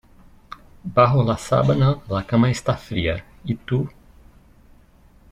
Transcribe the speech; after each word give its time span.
Bajo 0.95 1.21
la 1.23 1.37
sábana 1.37 1.99
la 2.09 2.25
cama 2.25 2.49
está 2.49 2.75
fría 2.75 3.23
y 3.43 3.53
tú... 3.53 3.87